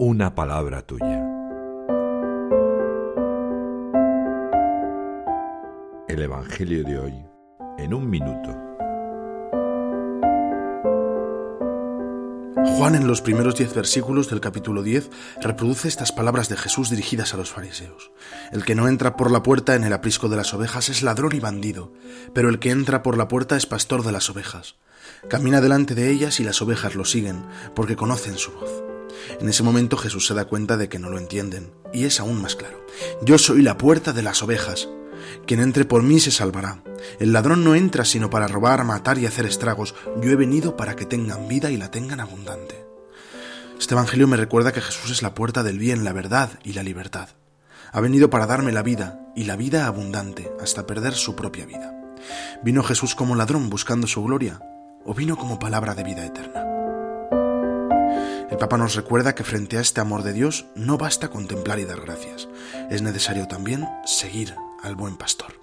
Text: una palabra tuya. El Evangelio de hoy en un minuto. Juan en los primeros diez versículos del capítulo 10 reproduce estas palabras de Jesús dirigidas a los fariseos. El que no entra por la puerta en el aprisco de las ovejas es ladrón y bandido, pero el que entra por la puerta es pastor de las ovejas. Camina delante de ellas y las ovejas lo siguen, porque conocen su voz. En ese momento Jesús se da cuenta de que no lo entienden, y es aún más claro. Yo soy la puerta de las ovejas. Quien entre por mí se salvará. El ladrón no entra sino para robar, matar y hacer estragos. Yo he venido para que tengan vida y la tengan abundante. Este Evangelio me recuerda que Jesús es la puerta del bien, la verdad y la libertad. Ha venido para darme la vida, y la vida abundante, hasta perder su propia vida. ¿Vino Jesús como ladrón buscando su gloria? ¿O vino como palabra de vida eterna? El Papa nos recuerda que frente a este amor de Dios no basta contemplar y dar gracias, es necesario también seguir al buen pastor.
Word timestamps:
una 0.00 0.32
palabra 0.32 0.82
tuya. 0.82 1.26
El 6.06 6.22
Evangelio 6.22 6.84
de 6.84 6.98
hoy 7.00 7.14
en 7.78 7.92
un 7.92 8.08
minuto. 8.08 8.56
Juan 12.76 12.94
en 12.94 13.08
los 13.08 13.22
primeros 13.22 13.56
diez 13.56 13.74
versículos 13.74 14.30
del 14.30 14.40
capítulo 14.40 14.84
10 14.84 15.10
reproduce 15.40 15.88
estas 15.88 16.12
palabras 16.12 16.48
de 16.48 16.56
Jesús 16.56 16.90
dirigidas 16.90 17.34
a 17.34 17.36
los 17.36 17.50
fariseos. 17.50 18.12
El 18.52 18.64
que 18.64 18.76
no 18.76 18.86
entra 18.86 19.16
por 19.16 19.32
la 19.32 19.42
puerta 19.42 19.74
en 19.74 19.82
el 19.82 19.92
aprisco 19.92 20.28
de 20.28 20.36
las 20.36 20.54
ovejas 20.54 20.90
es 20.90 21.02
ladrón 21.02 21.34
y 21.34 21.40
bandido, 21.40 21.92
pero 22.32 22.50
el 22.50 22.60
que 22.60 22.70
entra 22.70 23.02
por 23.02 23.16
la 23.16 23.26
puerta 23.26 23.56
es 23.56 23.66
pastor 23.66 24.04
de 24.04 24.12
las 24.12 24.30
ovejas. 24.30 24.76
Camina 25.28 25.60
delante 25.60 25.96
de 25.96 26.08
ellas 26.08 26.38
y 26.38 26.44
las 26.44 26.62
ovejas 26.62 26.94
lo 26.94 27.04
siguen, 27.04 27.42
porque 27.74 27.96
conocen 27.96 28.36
su 28.36 28.52
voz. 28.52 28.87
En 29.40 29.48
ese 29.48 29.62
momento 29.62 29.96
Jesús 29.96 30.26
se 30.26 30.34
da 30.34 30.46
cuenta 30.46 30.76
de 30.76 30.88
que 30.88 30.98
no 30.98 31.10
lo 31.10 31.18
entienden, 31.18 31.72
y 31.92 32.04
es 32.04 32.20
aún 32.20 32.40
más 32.40 32.56
claro. 32.56 32.84
Yo 33.22 33.38
soy 33.38 33.62
la 33.62 33.78
puerta 33.78 34.12
de 34.12 34.22
las 34.22 34.42
ovejas. 34.42 34.88
Quien 35.46 35.60
entre 35.60 35.84
por 35.84 36.02
mí 36.02 36.20
se 36.20 36.30
salvará. 36.30 36.82
El 37.18 37.32
ladrón 37.32 37.64
no 37.64 37.74
entra 37.74 38.04
sino 38.04 38.30
para 38.30 38.48
robar, 38.48 38.84
matar 38.84 39.18
y 39.18 39.26
hacer 39.26 39.46
estragos. 39.46 39.94
Yo 40.20 40.30
he 40.30 40.36
venido 40.36 40.76
para 40.76 40.96
que 40.96 41.06
tengan 41.06 41.48
vida 41.48 41.70
y 41.70 41.76
la 41.76 41.90
tengan 41.90 42.20
abundante. 42.20 42.84
Este 43.78 43.94
Evangelio 43.94 44.26
me 44.26 44.36
recuerda 44.36 44.72
que 44.72 44.80
Jesús 44.80 45.10
es 45.10 45.22
la 45.22 45.34
puerta 45.34 45.62
del 45.62 45.78
bien, 45.78 46.04
la 46.04 46.12
verdad 46.12 46.50
y 46.64 46.72
la 46.72 46.82
libertad. 46.82 47.28
Ha 47.92 48.00
venido 48.00 48.28
para 48.28 48.46
darme 48.46 48.72
la 48.72 48.82
vida, 48.82 49.20
y 49.34 49.44
la 49.44 49.56
vida 49.56 49.86
abundante, 49.86 50.50
hasta 50.60 50.86
perder 50.86 51.14
su 51.14 51.36
propia 51.36 51.64
vida. 51.64 51.94
¿Vino 52.62 52.82
Jesús 52.82 53.14
como 53.14 53.36
ladrón 53.36 53.70
buscando 53.70 54.06
su 54.06 54.22
gloria? 54.22 54.60
¿O 55.04 55.14
vino 55.14 55.36
como 55.36 55.58
palabra 55.58 55.94
de 55.94 56.04
vida 56.04 56.26
eterna? 56.26 56.67
El 58.58 58.62
Papa 58.62 58.76
nos 58.76 58.96
recuerda 58.96 59.36
que 59.36 59.44
frente 59.44 59.78
a 59.78 59.80
este 59.80 60.00
amor 60.00 60.24
de 60.24 60.32
Dios 60.32 60.66
no 60.74 60.98
basta 60.98 61.28
contemplar 61.30 61.78
y 61.78 61.84
dar 61.84 62.00
gracias, 62.00 62.48
es 62.90 63.02
necesario 63.02 63.46
también 63.46 63.88
seguir 64.04 64.56
al 64.82 64.96
buen 64.96 65.16
pastor. 65.16 65.57